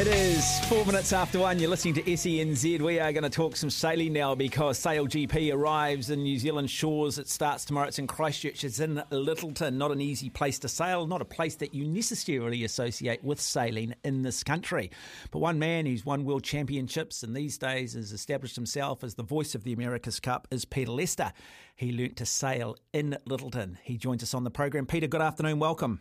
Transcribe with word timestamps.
It 0.00 0.06
is 0.06 0.58
four 0.60 0.86
minutes 0.86 1.12
after 1.12 1.40
one. 1.40 1.58
You're 1.58 1.68
listening 1.68 1.92
to 1.92 2.02
SENZ. 2.02 2.80
We 2.80 2.98
are 2.98 3.12
going 3.12 3.22
to 3.22 3.28
talk 3.28 3.54
some 3.54 3.68
sailing 3.68 4.14
now 4.14 4.34
because 4.34 4.78
Sail 4.78 5.06
GP 5.06 5.52
arrives 5.52 6.08
in 6.08 6.22
New 6.22 6.38
Zealand 6.38 6.70
shores. 6.70 7.18
It 7.18 7.28
starts 7.28 7.66
tomorrow. 7.66 7.88
It's 7.88 7.98
in 7.98 8.06
Christchurch. 8.06 8.64
It's 8.64 8.80
in 8.80 9.02
Lyttelton. 9.10 9.74
Not 9.74 9.90
an 9.90 10.00
easy 10.00 10.30
place 10.30 10.58
to 10.60 10.70
sail, 10.70 11.06
not 11.06 11.20
a 11.20 11.26
place 11.26 11.56
that 11.56 11.74
you 11.74 11.84
necessarily 11.84 12.64
associate 12.64 13.22
with 13.22 13.42
sailing 13.42 13.92
in 14.02 14.22
this 14.22 14.42
country. 14.42 14.90
But 15.32 15.40
one 15.40 15.58
man 15.58 15.84
who's 15.84 16.06
won 16.06 16.24
world 16.24 16.44
championships 16.44 17.22
and 17.22 17.36
these 17.36 17.58
days 17.58 17.92
has 17.92 18.10
established 18.10 18.56
himself 18.56 19.04
as 19.04 19.16
the 19.16 19.22
voice 19.22 19.54
of 19.54 19.64
the 19.64 19.74
America's 19.74 20.18
Cup 20.18 20.48
is 20.50 20.64
Peter 20.64 20.92
Lester. 20.92 21.30
He 21.76 21.92
learnt 21.92 22.16
to 22.16 22.24
sail 22.24 22.74
in 22.94 23.18
Lyttelton. 23.28 23.76
He 23.82 23.98
joins 23.98 24.22
us 24.22 24.32
on 24.32 24.44
the 24.44 24.50
program. 24.50 24.86
Peter, 24.86 25.08
good 25.08 25.20
afternoon. 25.20 25.58
Welcome. 25.58 26.00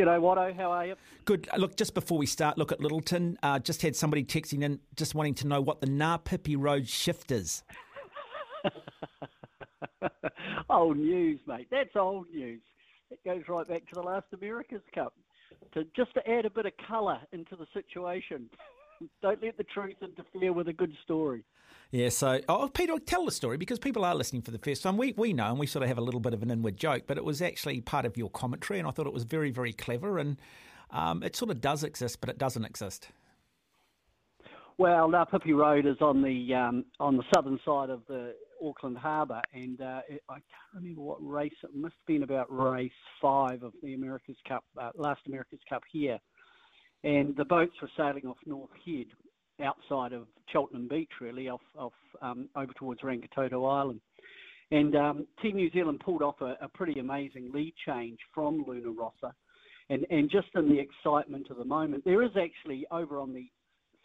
G'day, 0.00 0.18
Watto. 0.18 0.56
How 0.56 0.70
are 0.70 0.86
you? 0.86 0.94
Good. 1.26 1.46
Look, 1.58 1.76
just 1.76 1.92
before 1.92 2.16
we 2.16 2.24
start, 2.24 2.56
look 2.56 2.72
at 2.72 2.78
Lyttelton. 2.78 3.36
Uh, 3.42 3.58
just 3.58 3.82
had 3.82 3.94
somebody 3.94 4.24
texting 4.24 4.62
in, 4.62 4.80
just 4.96 5.14
wanting 5.14 5.34
to 5.34 5.46
know 5.46 5.60
what 5.60 5.82
the 5.82 5.88
Ngāpipi 5.88 6.56
Road 6.58 6.88
shift 6.88 7.30
is. 7.30 7.62
old 10.70 10.96
news, 10.96 11.38
mate. 11.46 11.66
That's 11.70 11.94
old 11.96 12.28
news. 12.32 12.62
It 13.10 13.22
goes 13.26 13.42
right 13.46 13.68
back 13.68 13.86
to 13.88 13.94
the 13.94 14.00
last 14.00 14.24
America's 14.32 14.80
Cup. 14.94 15.12
To 15.74 15.84
just 15.94 16.14
to 16.14 16.26
add 16.26 16.46
a 16.46 16.50
bit 16.50 16.64
of 16.64 16.72
colour 16.88 17.20
into 17.32 17.54
the 17.54 17.66
situation. 17.74 18.48
Don't 19.22 19.42
let 19.42 19.56
the 19.56 19.64
truth 19.64 19.96
interfere 20.02 20.52
with 20.52 20.68
a 20.68 20.72
good 20.72 20.92
story. 21.04 21.44
Yeah, 21.90 22.08
so, 22.10 22.40
oh, 22.48 22.68
Peter, 22.72 22.98
tell 22.98 23.24
the 23.24 23.32
story 23.32 23.56
because 23.56 23.78
people 23.78 24.04
are 24.04 24.14
listening 24.14 24.42
for 24.42 24.52
the 24.52 24.58
first 24.58 24.82
time. 24.82 24.96
We, 24.96 25.12
we 25.16 25.32
know 25.32 25.50
and 25.50 25.58
we 25.58 25.66
sort 25.66 25.82
of 25.82 25.88
have 25.88 25.98
a 25.98 26.02
little 26.02 26.20
bit 26.20 26.34
of 26.34 26.42
an 26.42 26.50
inward 26.50 26.76
joke, 26.76 27.04
but 27.06 27.16
it 27.16 27.24
was 27.24 27.42
actually 27.42 27.80
part 27.80 28.04
of 28.04 28.16
your 28.16 28.30
commentary, 28.30 28.78
and 28.78 28.86
I 28.86 28.92
thought 28.92 29.06
it 29.06 29.12
was 29.12 29.24
very, 29.24 29.50
very 29.50 29.72
clever. 29.72 30.18
And 30.18 30.36
um, 30.90 31.22
it 31.22 31.34
sort 31.34 31.50
of 31.50 31.60
does 31.60 31.82
exist, 31.82 32.20
but 32.20 32.30
it 32.30 32.38
doesn't 32.38 32.64
exist. 32.64 33.08
Well, 34.78 35.10
Ngāpipi 35.10 35.54
Road 35.54 35.84
is 35.84 36.00
on 36.00 36.22
the 36.22 36.54
um, 36.54 36.84
on 37.00 37.18
the 37.18 37.24
southern 37.34 37.58
side 37.66 37.90
of 37.90 38.00
the 38.08 38.34
Auckland 38.64 38.96
Harbour, 38.96 39.42
and 39.52 39.78
uh, 39.80 40.00
it, 40.08 40.22
I 40.28 40.34
can't 40.34 40.44
remember 40.74 41.02
what 41.02 41.18
race 41.20 41.52
it 41.62 41.74
must 41.74 41.94
have 41.98 42.06
been 42.06 42.22
about 42.22 42.46
race 42.50 42.90
five 43.20 43.62
of 43.62 43.74
the 43.82 43.92
America's 43.92 44.38
Cup, 44.48 44.64
uh, 44.80 44.90
last 44.96 45.20
America's 45.26 45.60
Cup 45.68 45.82
here, 45.92 46.18
and 47.04 47.36
the 47.36 47.44
boats 47.44 47.74
were 47.80 47.90
sailing 47.96 48.26
off 48.26 48.36
North 48.46 48.70
Head, 48.84 49.06
outside 49.62 50.12
of 50.12 50.26
Cheltenham 50.52 50.88
Beach, 50.88 51.10
really, 51.20 51.48
off, 51.48 51.60
off 51.76 51.92
um, 52.22 52.48
over 52.56 52.72
towards 52.74 53.00
Rangitoto 53.00 53.70
Island. 53.70 54.00
And 54.70 54.94
um, 54.94 55.26
Team 55.42 55.56
New 55.56 55.70
Zealand 55.70 56.00
pulled 56.04 56.22
off 56.22 56.40
a, 56.40 56.56
a, 56.60 56.68
pretty 56.68 57.00
amazing 57.00 57.50
lead 57.52 57.74
change 57.86 58.18
from 58.32 58.64
Luna 58.66 58.90
Rossa. 58.90 59.34
And, 59.88 60.06
and 60.10 60.30
just 60.30 60.48
in 60.54 60.68
the 60.68 60.78
excitement 60.78 61.48
of 61.50 61.56
the 61.56 61.64
moment, 61.64 62.04
there 62.04 62.22
is 62.22 62.30
actually 62.36 62.86
over 62.92 63.18
on 63.18 63.32
the 63.32 63.46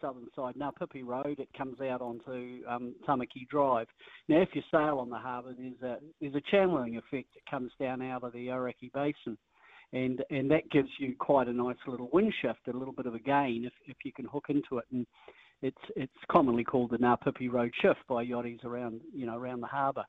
southern 0.02 0.28
side, 0.36 0.56
Ngāpipi 0.56 1.06
Road, 1.06 1.40
it 1.40 1.48
comes 1.58 1.80
out 1.80 2.02
onto 2.02 2.62
um, 2.68 2.96
Tamaki 3.08 3.48
Drive. 3.50 3.88
Now, 4.28 4.42
if 4.42 4.50
you 4.54 4.62
sail 4.72 4.98
on 5.00 5.10
the 5.10 5.18
harbour, 5.18 5.54
there's 5.58 5.82
a, 5.82 6.00
there's 6.20 6.36
a 6.36 6.42
channeling 6.52 6.98
effect 6.98 7.30
that 7.34 7.50
comes 7.50 7.72
down 7.80 8.02
out 8.02 8.24
of 8.24 8.34
the 8.34 8.48
Orakei 8.48 8.92
Basin. 8.94 9.38
And, 9.94 10.24
and 10.30 10.50
that 10.52 10.70
gives 10.72 10.90
you 11.00 11.16
quite 11.18 11.48
a 11.48 11.54
nice 11.54 11.78
little 11.88 12.10
wind 12.12 12.34
shift, 12.42 12.68
a 12.68 12.78
little 12.78 12.94
bit 12.94 13.06
of 13.06 13.16
a 13.16 13.20
gain 13.20 13.66
if, 13.66 13.74
if 13.86 13.98
you 14.04 14.12
can 14.12 14.26
hook 14.26 14.46
into 14.50 14.78
it. 14.78 14.86
And 14.92 15.06
it's 15.62 15.78
it's 15.96 16.12
commonly 16.30 16.64
called 16.64 16.92
the 16.92 16.98
Ngāpipi 16.98 17.52
Road 17.52 17.72
Shift 17.82 18.02
by 18.08 18.26
yachties 18.26 18.64
around 18.66 19.02
you 19.14 19.26
know 19.26 19.38
around 19.38 19.62
the 19.62 19.68
harbour. 19.68 20.04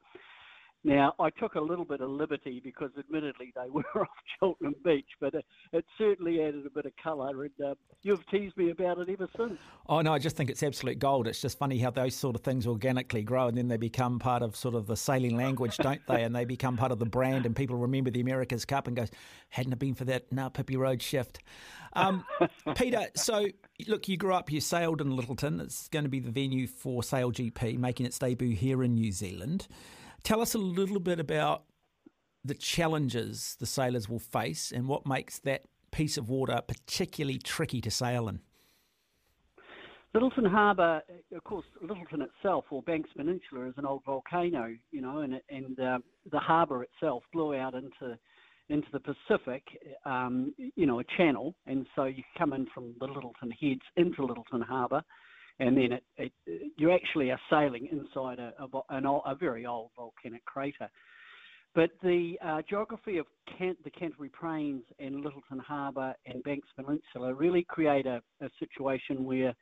Now, 0.85 1.15
I 1.19 1.31
took 1.31 1.57
a 1.57 1.61
little 1.61 1.85
bit 1.85 2.01
of 2.01 2.11
liberty 2.11 2.61
because, 2.63 2.91
admittedly, 2.99 3.53
they 3.57 3.69
were 3.71 3.83
off 3.97 4.09
Cheltenham 4.39 4.77
Beach, 4.85 5.09
but 5.21 5.35
it, 5.35 5.45
it 5.73 5.85
certainly 5.99 6.41
added 6.43 6.65
a 6.65 6.71
bit 6.71 6.87
of 6.87 6.93
colour, 7.03 7.45
and 7.45 7.53
uh, 7.65 7.75
you've 8.03 8.25
teased 8.29 8.57
me 8.57 8.71
about 8.71 8.99
it 8.99 9.09
ever 9.09 9.29
since. 9.37 9.59
Oh, 9.89 10.01
no, 10.01 10.13
I 10.13 10.19
just 10.19 10.37
think 10.37 10.49
it's 10.49 10.63
absolute 10.63 10.99
gold. 10.99 11.27
It's 11.27 11.41
just 11.41 11.59
funny 11.59 11.79
how 11.79 11.91
those 11.91 12.15
sort 12.15 12.37
of 12.37 12.43
things 12.43 12.67
organically 12.67 13.23
grow, 13.23 13.49
and 13.49 13.59
then 13.59 13.69
they 13.69 13.77
become 13.77 14.19
part 14.19 14.43
of 14.43 14.55
sort 14.55 14.75
of 14.75 14.87
the 14.87 14.97
sailing 14.97 15.37
language, 15.37 15.77
don't 15.79 16.07
they? 16.07 16.23
And 16.23 16.35
they 16.35 16.45
become 16.45 16.77
part 16.77 16.93
of 16.93 16.99
the 16.99 17.07
brand, 17.07 17.47
and 17.47 17.57
people 17.57 17.77
remember 17.77 18.11
the 18.11 18.21
America's 18.21 18.65
Cup 18.65 18.87
and 18.87 18.97
goes, 18.97 19.11
hadn't 19.49 19.73
it 19.73 19.79
been 19.79 19.95
for 19.95 20.05
that 20.05 20.31
Ngāpipi 20.31 20.77
Road 20.77 21.03
shift. 21.03 21.41
Um, 21.95 22.25
Peter, 22.77 23.07
so 23.15 23.47
look, 23.89 24.09
you 24.09 24.17
grew 24.17 24.35
up, 24.35 24.51
you 24.51 24.61
sailed 24.61 25.01
in 25.01 25.09
Lyttelton. 25.09 25.61
It's 25.61 25.89
going 25.89 26.05
to 26.05 26.09
be 26.09 26.21
the 26.21 26.31
venue 26.31 26.67
for 26.67 27.03
Sail 27.03 27.33
GP, 27.33 27.79
making 27.79 28.07
its 28.07 28.19
debut 28.19 28.55
here 28.55 28.83
in 28.83 28.95
New 28.95 29.13
Zealand. 29.13 29.67
Tell 30.27 30.41
us 30.41 30.55
a 30.55 30.59
little 30.59 30.99
bit 30.99 31.21
about 31.21 31.63
the 32.45 32.55
challenges 32.55 33.57
the 33.61 33.65
sailors 33.65 34.09
will 34.09 34.19
face 34.19 34.73
and 34.73 34.89
what 34.89 35.07
makes 35.07 35.39
that 35.39 35.67
piece 35.93 36.19
of 36.19 36.29
water 36.29 36.61
particularly 36.67 37.39
tricky 37.39 37.81
to 37.83 37.93
sail 37.93 38.27
in. 38.27 38.41
Lyttelton 40.13 40.51
Harbour, 40.51 41.01
of 41.33 41.45
course, 41.45 41.65
Lyttelton 41.81 42.23
itself, 42.23 42.65
or 42.71 42.83
Banks 42.83 43.11
Peninsula, 43.17 43.69
is 43.69 43.75
an 43.77 43.87
old 43.87 44.03
volcano, 44.05 44.75
you 44.91 45.01
know, 45.01 45.19
and, 45.19 45.41
and 45.49 45.79
uh, 45.79 45.99
the 46.33 46.41
harbour 46.41 46.83
itself 46.83 47.23
blew 47.33 47.55
out 47.55 47.75
into 47.75 48.19
into 48.69 48.89
the 48.93 48.99
Pacific, 48.99 49.63
um, 50.07 50.53
you 50.75 50.87
know, 50.87 50.99
a 50.99 51.05
channel, 51.17 51.55
and 51.69 51.87
so 51.95 52.03
you 52.07 52.25
come 52.37 52.53
in 52.53 52.67
from 52.75 52.97
the 52.99 53.07
Lyttelton 53.07 53.53
Heads 53.61 53.83
into 53.97 54.23
Lyttelton 54.23 54.65
Harbour, 54.65 55.05
and 55.59 55.77
then 55.77 55.93
it, 55.93 56.05
it, 56.17 56.33
you 56.77 56.93
actually 56.93 57.31
are 57.31 57.41
sailing 57.51 57.89
inside 57.91 58.39
a, 58.39 58.53
a, 58.61 58.81
an, 58.91 59.07
a 59.07 59.35
very 59.35 59.67
old 59.67 59.91
volcanic 59.97 60.45
crater. 60.45 60.89
But 61.75 61.91
the 62.03 62.39
uh, 62.43 62.63
geography 62.69 63.19
of 63.19 63.27
the 63.59 63.91
Canterbury 63.91 64.31
Plains 64.31 64.83
and 64.99 65.23
Lyttelton 65.23 65.61
Harbour 65.61 66.15
and 66.25 66.43
Banks 66.43 66.69
Peninsula 66.75 67.35
really 67.35 67.67
create 67.69 68.07
a, 68.07 68.23
a 68.41 68.49
situation 68.59 69.25
where, 69.25 69.55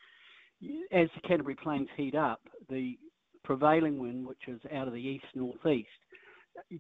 as 0.93 1.09
the 1.15 1.27
Canterbury 1.27 1.57
Plains 1.57 1.89
heat 1.97 2.15
up, 2.15 2.41
the 2.71 2.97
prevailing 3.43 3.99
wind, 3.99 4.27
which 4.27 4.39
is 4.47 4.61
out 4.73 4.87
of 4.87 4.95
the 4.95 5.01
east 5.01 5.25
northeast, 5.35 5.89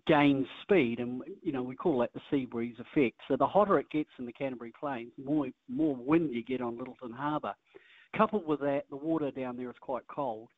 gains 0.06 0.46
speed, 0.62 1.00
and 1.00 1.22
you 1.42 1.52
know 1.52 1.62
we 1.62 1.74
call 1.74 1.98
that 1.98 2.12
the 2.14 2.20
sea 2.30 2.46
breeze 2.46 2.76
effect. 2.78 3.16
So 3.26 3.36
the 3.36 3.46
hotter 3.46 3.78
it 3.80 3.90
gets 3.90 4.10
in 4.18 4.26
the 4.26 4.32
Canterbury 4.32 4.72
Plains, 4.78 5.12
more 5.22 5.48
more 5.68 5.96
wind 5.96 6.32
you 6.32 6.44
get 6.44 6.60
on 6.60 6.76
Lyttelton 6.76 7.12
Harbour. 7.12 7.54
Coupled 8.16 8.46
with 8.46 8.60
that, 8.60 8.82
the 8.90 8.96
water 8.96 9.30
down 9.30 9.56
there 9.56 9.70
is 9.70 9.76
quite 9.80 10.06
cold, 10.08 10.48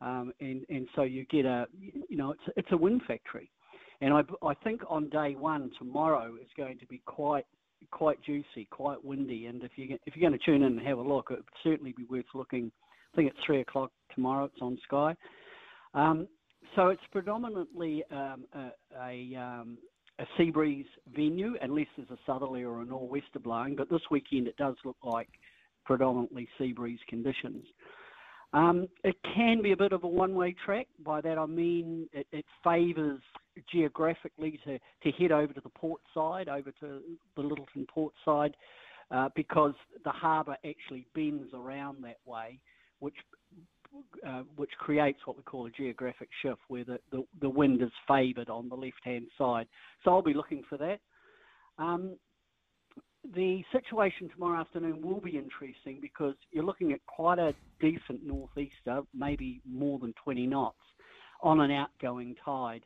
um, 0.00 0.32
and 0.40 0.64
and 0.68 0.88
so 0.94 1.02
you 1.02 1.24
get 1.26 1.44
a 1.44 1.66
you 2.08 2.16
know 2.16 2.30
it's 2.30 2.42
it's 2.56 2.72
a 2.72 2.76
wind 2.76 3.02
factory, 3.06 3.50
and 4.00 4.14
I 4.14 4.22
I 4.42 4.54
think 4.54 4.82
on 4.88 5.10
day 5.10 5.34
one 5.34 5.70
tomorrow 5.78 6.34
is 6.40 6.48
going 6.56 6.78
to 6.78 6.86
be 6.86 7.02
quite 7.04 7.46
quite 7.90 8.22
juicy, 8.22 8.66
quite 8.70 9.04
windy, 9.04 9.46
and 9.46 9.62
if 9.62 9.72
you 9.76 9.98
if 10.06 10.16
you're 10.16 10.28
going 10.28 10.38
to 10.38 10.44
tune 10.44 10.62
in 10.62 10.78
and 10.78 10.86
have 10.86 10.98
a 10.98 11.02
look, 11.02 11.28
it 11.30 11.36
would 11.36 11.44
certainly 11.62 11.92
be 11.96 12.04
worth 12.04 12.24
looking. 12.34 12.70
I 13.12 13.16
think 13.16 13.30
it's 13.30 13.44
three 13.46 13.60
o'clock 13.60 13.92
tomorrow. 14.14 14.44
It's 14.46 14.62
on 14.62 14.78
Sky. 14.84 15.14
Um, 15.94 16.26
so 16.74 16.88
it's 16.88 17.02
predominantly 17.12 18.02
um, 18.10 18.44
a, 18.52 18.70
a, 19.00 19.36
um, 19.40 19.78
a 20.18 20.24
sea 20.36 20.50
breeze 20.50 20.86
venue, 21.14 21.54
unless 21.62 21.86
there's 21.96 22.10
a 22.10 22.18
southerly 22.26 22.64
or 22.64 22.80
a 22.80 22.84
nor'wester 22.84 23.38
blowing. 23.38 23.76
But 23.76 23.90
this 23.90 24.00
weekend 24.10 24.48
it 24.48 24.56
does 24.56 24.74
look 24.84 24.96
like 25.04 25.28
predominantly 25.84 26.48
sea 26.58 26.72
breeze 26.72 27.00
conditions. 27.08 27.64
Um, 28.52 28.86
it 29.02 29.16
can 29.34 29.62
be 29.62 29.72
a 29.72 29.76
bit 29.76 29.92
of 29.92 30.04
a 30.04 30.08
one-way 30.08 30.54
track. 30.64 30.86
By 31.04 31.20
that 31.22 31.38
I 31.38 31.46
mean 31.46 32.08
it, 32.12 32.26
it 32.30 32.44
favours 32.62 33.20
geographically 33.70 34.60
to, 34.64 34.78
to 34.78 35.10
head 35.18 35.32
over 35.32 35.52
to 35.52 35.60
the 35.60 35.70
port 35.70 36.00
side, 36.12 36.48
over 36.48 36.70
to 36.80 37.00
the 37.36 37.42
Lyttelton 37.42 37.88
port 37.88 38.14
side, 38.24 38.56
uh, 39.10 39.28
because 39.34 39.74
the 40.04 40.10
harbour 40.10 40.56
actually 40.64 41.06
bends 41.14 41.52
around 41.52 42.02
that 42.04 42.18
way, 42.24 42.60
which 43.00 43.16
uh, 44.26 44.42
which 44.56 44.72
creates 44.78 45.20
what 45.24 45.36
we 45.36 45.42
call 45.44 45.66
a 45.66 45.70
geographic 45.70 46.28
shift, 46.42 46.60
where 46.66 46.84
the, 46.84 46.98
the, 47.12 47.22
the 47.40 47.48
wind 47.48 47.80
is 47.80 47.92
favoured 48.08 48.48
on 48.48 48.68
the 48.68 48.74
left-hand 48.74 49.26
side. 49.38 49.68
So 50.02 50.10
I'll 50.10 50.22
be 50.22 50.34
looking 50.34 50.64
for 50.68 50.78
that. 50.78 50.98
Um, 51.78 52.16
the 53.34 53.62
situation 53.72 54.28
tomorrow 54.28 54.60
afternoon 54.60 55.00
will 55.02 55.20
be 55.20 55.36
interesting 55.36 55.98
because 56.00 56.34
you're 56.52 56.64
looking 56.64 56.92
at 56.92 57.04
quite 57.06 57.38
a 57.38 57.54
decent 57.80 58.24
northeaster, 58.24 59.02
maybe 59.14 59.60
more 59.68 59.98
than 59.98 60.12
20 60.22 60.46
knots, 60.46 60.76
on 61.42 61.60
an 61.60 61.70
outgoing 61.70 62.34
tide. 62.44 62.82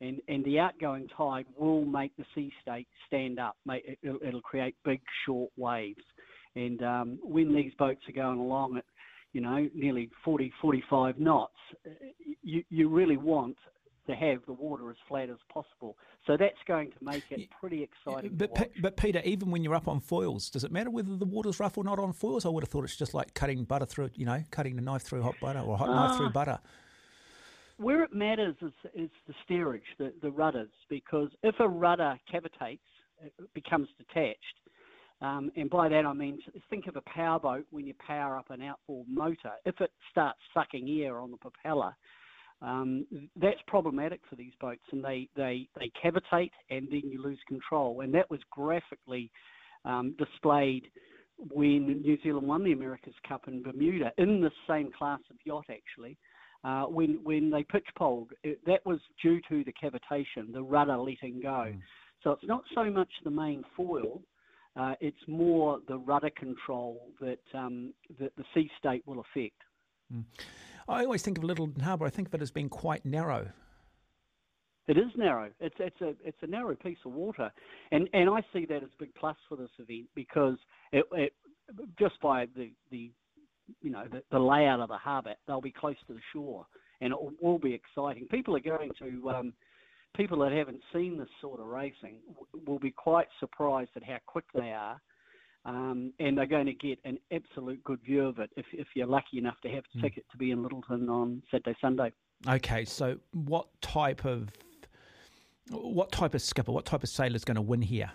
And, 0.00 0.20
and 0.28 0.44
the 0.44 0.58
outgoing 0.58 1.08
tide 1.16 1.46
will 1.56 1.84
make 1.84 2.16
the 2.16 2.24
sea 2.34 2.52
state 2.60 2.88
stand 3.06 3.38
up. 3.38 3.56
It'll, 4.02 4.18
it'll 4.26 4.40
create 4.40 4.74
big, 4.84 5.00
short 5.24 5.50
waves. 5.56 6.02
And 6.56 6.82
um, 6.82 7.18
when 7.22 7.54
these 7.54 7.72
boats 7.78 8.00
are 8.08 8.12
going 8.12 8.38
along 8.38 8.76
at, 8.76 8.84
you 9.32 9.40
know, 9.40 9.68
nearly 9.74 10.10
40, 10.24 10.52
45 10.60 11.18
knots, 11.18 11.52
you, 12.42 12.62
you 12.70 12.88
really 12.88 13.16
want 13.16 13.56
to 14.06 14.14
have 14.14 14.40
the 14.46 14.52
water 14.52 14.90
as 14.90 14.96
flat 15.08 15.30
as 15.30 15.38
possible. 15.52 15.96
So 16.26 16.36
that's 16.36 16.58
going 16.66 16.90
to 16.90 16.96
make 17.04 17.24
it 17.30 17.48
pretty 17.58 17.82
exciting. 17.82 18.32
But, 18.34 18.54
P- 18.54 18.80
but 18.80 18.96
Peter, 18.96 19.20
even 19.24 19.50
when 19.50 19.64
you're 19.64 19.74
up 19.74 19.88
on 19.88 20.00
foils, 20.00 20.50
does 20.50 20.64
it 20.64 20.72
matter 20.72 20.90
whether 20.90 21.16
the 21.16 21.24
water's 21.24 21.58
rough 21.60 21.78
or 21.78 21.84
not 21.84 21.98
on 21.98 22.12
foils? 22.12 22.44
I 22.44 22.50
would 22.50 22.62
have 22.62 22.68
thought 22.68 22.84
it's 22.84 22.96
just 22.96 23.14
like 23.14 23.34
cutting 23.34 23.64
butter 23.64 23.86
through, 23.86 24.10
you 24.14 24.26
know, 24.26 24.42
cutting 24.50 24.78
a 24.78 24.80
knife 24.80 25.02
through 25.02 25.22
hot 25.22 25.36
butter 25.40 25.60
or 25.60 25.78
hot 25.78 25.88
uh, 25.88 25.94
knife 25.94 26.16
through 26.16 26.26
ah. 26.26 26.30
butter. 26.30 26.58
Where 27.76 28.04
it 28.04 28.14
matters 28.14 28.54
is, 28.62 28.72
is 28.94 29.10
the 29.26 29.34
steerage, 29.44 29.82
the, 29.98 30.12
the 30.22 30.30
rudders, 30.30 30.70
because 30.88 31.30
if 31.42 31.56
a 31.58 31.68
rudder 31.68 32.18
cavitates, 32.30 32.82
it 33.22 33.32
becomes 33.54 33.88
detached. 33.98 34.38
Um, 35.20 35.50
and 35.56 35.70
by 35.70 35.88
that 35.88 36.04
I 36.04 36.12
mean, 36.12 36.38
think 36.70 36.86
of 36.86 36.96
a 36.96 37.00
powerboat 37.02 37.66
when 37.70 37.86
you 37.86 37.94
power 38.06 38.36
up 38.36 38.50
an 38.50 38.62
outboard 38.62 39.08
motor. 39.08 39.52
If 39.64 39.80
it 39.80 39.90
starts 40.10 40.38
sucking 40.52 40.88
air 41.02 41.18
on 41.18 41.30
the 41.30 41.36
propeller, 41.36 41.96
um, 42.64 43.06
that's 43.36 43.60
problematic 43.66 44.20
for 44.28 44.36
these 44.36 44.52
boats, 44.60 44.82
and 44.90 45.04
they, 45.04 45.28
they, 45.36 45.68
they 45.78 45.90
cavitate 46.02 46.52
and 46.70 46.88
then 46.90 47.02
you 47.04 47.22
lose 47.22 47.38
control. 47.46 48.00
And 48.00 48.14
that 48.14 48.30
was 48.30 48.40
graphically 48.50 49.30
um, 49.84 50.14
displayed 50.18 50.84
when 51.52 52.00
New 52.00 52.18
Zealand 52.22 52.46
won 52.46 52.64
the 52.64 52.72
America's 52.72 53.14
Cup 53.28 53.48
in 53.48 53.62
Bermuda 53.62 54.12
in 54.18 54.40
the 54.40 54.50
same 54.68 54.90
class 54.96 55.20
of 55.30 55.36
yacht, 55.44 55.66
actually. 55.70 56.16
Uh, 56.62 56.84
when 56.84 57.20
when 57.24 57.50
they 57.50 57.62
pitch 57.62 57.86
poled, 57.98 58.30
it, 58.42 58.58
that 58.64 58.80
was 58.86 58.98
due 59.22 59.38
to 59.50 59.62
the 59.64 59.72
cavitation, 59.72 60.50
the 60.50 60.62
rudder 60.62 60.96
letting 60.96 61.40
go. 61.42 61.66
Mm. 61.68 61.80
So 62.22 62.30
it's 62.30 62.46
not 62.46 62.62
so 62.74 62.90
much 62.90 63.10
the 63.22 63.30
main 63.30 63.64
foil, 63.76 64.22
uh, 64.76 64.94
it's 65.00 65.28
more 65.28 65.80
the 65.88 65.98
rudder 65.98 66.30
control 66.30 67.10
that 67.20 67.40
um, 67.52 67.92
that 68.18 68.32
the 68.36 68.44
sea 68.54 68.70
state 68.78 69.02
will 69.06 69.20
affect. 69.20 69.60
Mm. 70.10 70.24
I 70.88 71.04
always 71.04 71.22
think 71.22 71.38
of 71.38 71.44
Lyttelton 71.44 71.82
Harbour. 71.82 72.04
I 72.06 72.10
think 72.10 72.28
of 72.28 72.34
it 72.34 72.42
as 72.42 72.50
being 72.50 72.68
quite 72.68 73.04
narrow. 73.04 73.48
It 74.86 74.98
is 74.98 75.10
narrow. 75.16 75.50
It's 75.60 75.74
it's 75.78 76.00
a 76.02 76.14
it's 76.22 76.36
a 76.42 76.46
narrow 76.46 76.74
piece 76.74 76.98
of 77.06 77.12
water, 77.12 77.50
and 77.90 78.08
and 78.12 78.28
I 78.28 78.42
see 78.52 78.66
that 78.66 78.82
as 78.82 78.90
a 78.94 78.98
big 78.98 79.14
plus 79.14 79.36
for 79.48 79.56
this 79.56 79.70
event 79.78 80.08
because 80.14 80.58
it, 80.92 81.06
it 81.12 81.32
just 81.98 82.20
by 82.20 82.46
the 82.54 82.70
the 82.90 83.10
you 83.80 83.90
know 83.90 84.04
the, 84.10 84.22
the 84.30 84.38
layout 84.38 84.80
of 84.80 84.88
the 84.88 84.98
harbour, 84.98 85.34
they'll 85.46 85.62
be 85.62 85.72
close 85.72 85.96
to 86.06 86.12
the 86.12 86.20
shore, 86.34 86.66
and 87.00 87.14
it 87.14 87.18
will, 87.18 87.32
will 87.40 87.58
be 87.58 87.72
exciting. 87.72 88.26
People 88.30 88.54
are 88.56 88.60
going 88.60 88.90
to 88.98 89.30
um, 89.30 89.54
people 90.14 90.38
that 90.40 90.52
haven't 90.52 90.80
seen 90.92 91.16
this 91.16 91.28
sort 91.40 91.60
of 91.60 91.66
racing 91.66 92.16
will 92.66 92.78
be 92.78 92.90
quite 92.90 93.28
surprised 93.40 93.90
at 93.96 94.04
how 94.04 94.18
quick 94.26 94.44
they 94.54 94.72
are 94.72 95.00
um, 95.64 96.12
and 96.18 96.36
they're 96.36 96.46
going 96.46 96.66
to 96.66 96.74
get 96.74 96.98
an 97.04 97.18
absolute 97.32 97.82
good 97.84 98.00
view 98.02 98.26
of 98.26 98.38
it 98.38 98.50
if, 98.56 98.66
if 98.72 98.86
you're 98.94 99.06
lucky 99.06 99.38
enough 99.38 99.56
to 99.62 99.68
have 99.70 99.84
a 99.94 99.98
mm. 99.98 100.02
ticket 100.02 100.24
to 100.30 100.36
be 100.36 100.50
in 100.50 100.62
Lyttelton 100.62 101.08
on 101.08 101.42
Saturday, 101.50 101.76
Sunday. 101.80 102.12
Okay, 102.48 102.84
so 102.84 103.16
what 103.32 103.68
type 103.80 104.24
of 104.24 104.50
what 105.70 106.12
type 106.12 106.34
of 106.34 106.42
skipper, 106.42 106.72
what 106.72 106.84
type 106.84 107.02
of 107.02 107.08
sailor 107.08 107.36
is 107.36 107.44
going 107.44 107.54
to 107.54 107.62
win 107.62 107.80
here, 107.80 108.10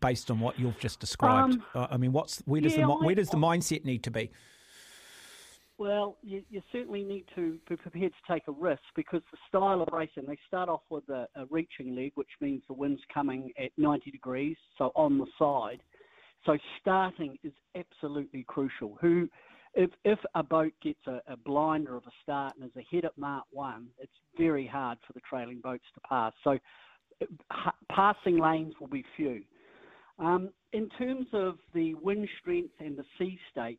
based 0.00 0.32
on 0.32 0.40
what 0.40 0.58
you've 0.58 0.78
just 0.80 0.98
described? 0.98 1.54
Um, 1.54 1.64
uh, 1.74 1.86
I 1.90 1.96
mean, 1.96 2.12
what's 2.12 2.40
where 2.40 2.60
does 2.60 2.76
yeah, 2.76 2.86
the 2.86 2.92
where 2.92 3.14
does 3.14 3.28
the 3.28 3.36
mindset 3.36 3.84
need 3.84 4.02
to 4.04 4.10
be? 4.10 4.32
Well, 5.78 6.16
you, 6.22 6.42
you, 6.48 6.62
certainly 6.70 7.02
need 7.02 7.24
to 7.34 7.58
be 7.68 7.76
prepared 7.76 8.12
to 8.12 8.32
take 8.32 8.44
a 8.46 8.52
risk 8.52 8.82
because 8.94 9.20
the 9.32 9.38
style 9.48 9.82
of 9.82 9.88
racing, 9.92 10.24
they 10.28 10.38
start 10.46 10.68
off 10.68 10.82
with 10.90 11.08
a, 11.08 11.26
a 11.34 11.46
reaching 11.50 11.96
leg, 11.96 12.12
which 12.14 12.28
means 12.40 12.62
the 12.68 12.74
wind's 12.74 13.00
coming 13.12 13.50
at 13.58 13.70
90 13.76 14.12
degrees, 14.12 14.56
so 14.78 14.92
on 14.94 15.18
the 15.18 15.26
side 15.38 15.80
so 16.44 16.58
starting 16.80 17.38
is 17.42 17.52
absolutely 17.76 18.44
crucial. 18.46 18.98
Who, 19.00 19.28
if 19.74 19.90
if 20.04 20.18
a 20.34 20.42
boat 20.42 20.72
gets 20.82 21.00
a, 21.06 21.20
a 21.26 21.36
blinder 21.36 21.96
of 21.96 22.04
a 22.06 22.10
start 22.22 22.54
and 22.56 22.64
is 22.64 22.76
ahead 22.76 23.04
at 23.04 23.16
Mark 23.16 23.44
One, 23.50 23.88
it's 23.98 24.12
very 24.36 24.66
hard 24.66 24.98
for 25.06 25.12
the 25.12 25.20
trailing 25.20 25.60
boats 25.60 25.84
to 25.94 26.00
pass. 26.00 26.32
So 26.44 26.58
ha- 27.50 27.74
passing 27.90 28.38
lanes 28.38 28.74
will 28.80 28.88
be 28.88 29.04
few. 29.16 29.42
Um, 30.18 30.50
in 30.72 30.88
terms 30.90 31.26
of 31.32 31.56
the 31.74 31.94
wind 31.94 32.28
strength 32.40 32.74
and 32.80 32.96
the 32.96 33.04
sea 33.18 33.38
state, 33.50 33.78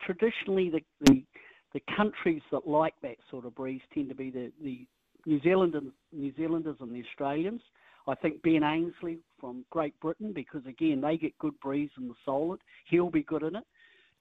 traditionally 0.00 0.70
the, 0.70 0.80
the, 1.06 1.24
the 1.72 1.80
countries 1.96 2.42
that 2.50 2.66
like 2.66 2.94
that 3.02 3.16
sort 3.30 3.46
of 3.46 3.54
breeze 3.54 3.80
tend 3.94 4.08
to 4.08 4.14
be 4.14 4.30
the, 4.30 4.52
the 4.62 4.86
New 5.24 5.40
Zealanders, 5.42 5.84
New 6.12 6.34
Zealanders 6.36 6.76
and 6.80 6.94
the 6.94 7.02
Australians. 7.08 7.60
I 8.06 8.14
think 8.14 8.42
Ben 8.42 8.62
Ainslie 8.62 9.18
from 9.38 9.64
Great 9.70 9.98
Britain, 10.00 10.32
because 10.34 10.64
again, 10.66 11.00
they 11.00 11.16
get 11.16 11.38
good 11.38 11.58
breeze 11.60 11.90
in 11.98 12.08
the 12.08 12.14
Solent. 12.24 12.60
He'll 12.88 13.10
be 13.10 13.22
good 13.22 13.42
in 13.42 13.56
it. 13.56 13.64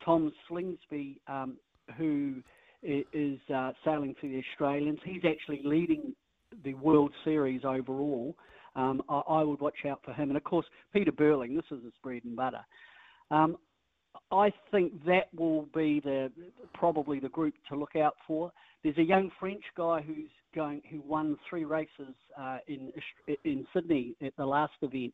Tom 0.04 0.32
Slingsby, 0.50 1.18
um, 1.28 1.58
who 1.98 2.36
is 2.84 3.40
uh, 3.54 3.72
sailing 3.86 4.16
for 4.20 4.28
the 4.28 4.42
Australians, 4.52 5.00
he's 5.04 5.24
actually 5.28 5.62
leading 5.64 6.16
the 6.64 6.74
World 6.76 7.12
Series 7.24 7.62
overall. 7.64 8.36
Um, 8.76 9.02
I, 9.10 9.20
I, 9.28 9.44
would 9.44 9.60
watch 9.60 9.86
out 9.88 10.00
for 10.04 10.14
him. 10.14 10.30
And 10.30 10.38
of 10.38 10.44
course, 10.44 10.66
Peter 10.94 11.12
Burling, 11.12 11.56
this 11.56 11.66
is 11.72 11.84
his 11.84 11.94
bread 12.02 12.24
and 12.24 12.36
butter. 12.36 12.66
Um, 13.30 13.58
I 14.32 14.52
think 14.72 14.94
that 15.06 15.28
will 15.36 15.68
be 15.74 16.00
the 16.00 16.32
probably 16.74 17.20
the 17.20 17.30
group 17.30 17.54
to 17.70 17.76
look 17.76 17.96
out 17.96 18.16
for. 18.28 18.52
There's 18.84 18.98
a 18.98 19.04
young 19.04 19.30
French 19.40 19.64
guy 19.78 20.02
who's 20.02 20.30
going 20.56 20.82
who 20.90 21.02
won 21.02 21.38
three 21.50 21.66
races 21.66 22.14
uh, 22.40 22.58
in 22.68 22.92
in 23.44 23.66
Sydney 23.74 24.16
at 24.26 24.36
the 24.38 24.46
last 24.46 24.74
event, 24.82 25.14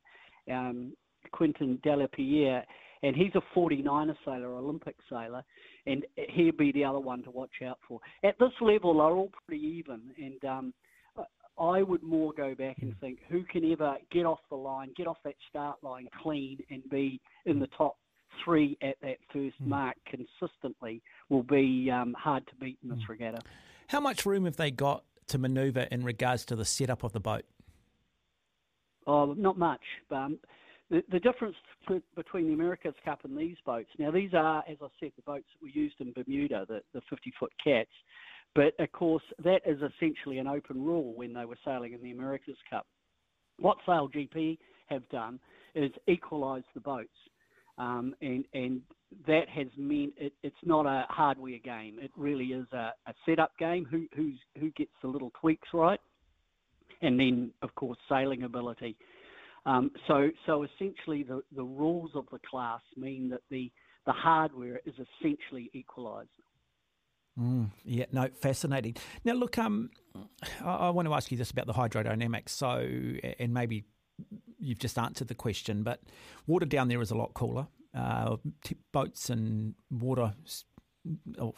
um, 0.51 0.93
Quentin 1.31 1.79
Delapierre, 1.83 2.63
and 3.03 3.15
he's 3.15 3.33
a 3.35 3.57
49er 3.57 4.15
sailor, 4.25 4.53
Olympic 4.53 4.95
sailor, 5.09 5.43
and 5.85 6.05
he'll 6.29 6.51
be 6.53 6.71
the 6.71 6.83
other 6.83 6.99
one 6.99 7.23
to 7.23 7.31
watch 7.31 7.61
out 7.65 7.79
for. 7.87 7.99
At 8.23 8.37
this 8.39 8.53
level, 8.61 8.93
they're 8.93 9.03
all 9.03 9.31
pretty 9.45 9.63
even, 9.63 10.01
and 10.17 10.45
um, 10.45 10.73
I 11.59 11.81
would 11.81 12.03
more 12.03 12.33
go 12.33 12.53
back 12.55 12.77
and 12.81 12.95
think 12.99 13.19
who 13.29 13.43
can 13.43 13.71
ever 13.71 13.97
get 14.11 14.25
off 14.25 14.39
the 14.49 14.55
line, 14.55 14.93
get 14.95 15.07
off 15.07 15.17
that 15.23 15.35
start 15.49 15.77
line 15.83 16.07
clean, 16.21 16.59
and 16.69 16.87
be 16.89 17.19
in 17.45 17.59
the 17.59 17.67
top 17.77 17.97
three 18.43 18.77
at 18.81 18.95
that 19.01 19.17
first 19.33 19.61
mm. 19.61 19.67
mark 19.67 19.95
consistently 20.05 21.01
will 21.29 21.43
be 21.43 21.89
um, 21.91 22.15
hard 22.17 22.45
to 22.47 22.55
beat 22.55 22.77
in 22.83 22.89
this 22.89 22.99
mm. 22.99 23.09
regatta. 23.09 23.39
How 23.87 23.99
much 23.99 24.25
room 24.25 24.45
have 24.45 24.57
they 24.57 24.71
got 24.71 25.03
to 25.27 25.37
manoeuvre 25.37 25.87
in 25.91 26.03
regards 26.03 26.45
to 26.45 26.55
the 26.55 26.65
setup 26.65 27.03
of 27.03 27.13
the 27.13 27.19
boat? 27.19 27.43
Oh, 29.05 29.33
not 29.33 29.57
much. 29.57 29.81
Um, 30.11 30.39
the, 30.89 31.03
the 31.11 31.19
difference 31.19 31.55
between 32.15 32.47
the 32.47 32.53
America's 32.53 32.95
Cup 33.03 33.19
and 33.23 33.37
these 33.37 33.55
boats, 33.65 33.89
now 33.97 34.11
these 34.11 34.33
are, 34.33 34.63
as 34.69 34.77
I 34.81 34.87
said, 34.99 35.11
the 35.15 35.21
boats 35.25 35.45
that 35.53 35.61
were 35.61 35.69
used 35.69 35.95
in 35.99 36.13
Bermuda, 36.13 36.65
the, 36.67 36.81
the 36.93 37.01
50 37.09 37.33
foot 37.39 37.51
cats. 37.63 37.89
But 38.55 38.73
of 38.79 38.91
course, 38.91 39.23
that 39.43 39.61
is 39.65 39.79
essentially 39.81 40.39
an 40.39 40.47
open 40.47 40.83
rule 40.83 41.13
when 41.13 41.33
they 41.33 41.45
were 41.45 41.57
sailing 41.63 41.93
in 41.93 42.01
the 42.01 42.11
America's 42.11 42.57
Cup. 42.69 42.85
What 43.59 43.77
SailGP 43.87 44.57
have 44.87 45.07
done 45.09 45.39
is 45.75 45.91
equalise 46.07 46.63
the 46.73 46.79
boats. 46.79 47.09
Um, 47.77 48.15
and, 48.21 48.43
and 48.53 48.81
that 49.27 49.47
has 49.49 49.67
meant 49.77 50.13
it, 50.17 50.33
it's 50.43 50.55
not 50.63 50.85
a 50.85 51.05
hardware 51.09 51.59
game. 51.63 51.97
It 52.01 52.11
really 52.17 52.47
is 52.47 52.65
a, 52.73 52.93
a 53.07 53.13
setup 53.25 53.51
game. 53.57 53.85
Who 53.89 54.07
who's, 54.15 54.39
who 54.59 54.71
gets 54.71 54.91
the 55.01 55.07
little 55.07 55.31
tweaks 55.39 55.69
right, 55.73 55.99
and 57.01 57.19
then 57.19 57.51
of 57.61 57.73
course 57.75 57.97
sailing 58.09 58.43
ability. 58.43 58.97
Um, 59.65 59.91
so 60.07 60.29
so 60.45 60.63
essentially 60.63 61.23
the, 61.23 61.41
the 61.55 61.63
rules 61.63 62.11
of 62.15 62.25
the 62.31 62.39
class 62.49 62.81
mean 62.95 63.29
that 63.29 63.41
the 63.51 63.71
the 64.05 64.13
hardware 64.13 64.79
is 64.85 64.93
essentially 64.95 65.69
equalised. 65.73 66.29
Mm, 67.39 67.69
yeah, 67.83 68.05
no, 68.11 68.29
fascinating. 68.41 68.95
Now, 69.23 69.33
look, 69.33 69.59
um, 69.59 69.91
I, 70.63 70.73
I, 70.73 70.89
want 70.89 71.07
to 71.07 71.13
ask 71.13 71.31
you 71.31 71.37
this 71.37 71.51
about 71.51 71.67
the 71.67 71.73
hydrodynamics. 71.73 72.49
So, 72.49 72.79
and 73.37 73.53
maybe 73.53 73.83
you've 74.59 74.79
just 74.79 74.97
answered 74.97 75.27
the 75.27 75.35
question, 75.35 75.83
but 75.83 76.01
water 76.45 76.65
down 76.65 76.87
there 76.87 77.01
is 77.01 77.11
a 77.11 77.15
lot 77.15 77.33
cooler. 77.33 77.67
Uh, 77.95 78.37
boats 78.91 79.29
and 79.29 79.73
water 79.89 80.33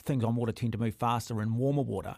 things 0.03 0.23
on 0.23 0.35
water 0.35 0.51
tend 0.51 0.71
to 0.71 0.77
move 0.77 0.95
faster 0.95 1.41
in 1.41 1.55
warmer 1.55 1.81
water. 1.81 2.15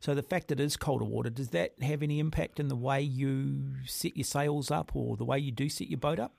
So 0.00 0.14
the 0.14 0.22
fact 0.22 0.48
that 0.48 0.58
it 0.58 0.64
is 0.64 0.76
colder 0.76 1.04
water, 1.04 1.30
does 1.30 1.50
that 1.50 1.74
have 1.82 2.02
any 2.02 2.18
impact 2.18 2.58
in 2.58 2.68
the 2.68 2.76
way 2.76 3.00
you 3.00 3.76
set 3.86 4.16
your 4.16 4.24
sails 4.24 4.70
up 4.70 4.96
or 4.96 5.16
the 5.16 5.24
way 5.24 5.38
you 5.38 5.52
do 5.52 5.68
set 5.68 5.88
your 5.88 5.98
boat 5.98 6.18
up? 6.18 6.34